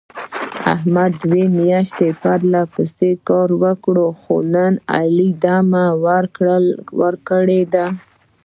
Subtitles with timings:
[0.73, 3.95] احمد دوه میاشتې پرله پسې کار وکړ.
[4.19, 5.85] خو نن علي دمه
[7.01, 7.85] ور کړې ده.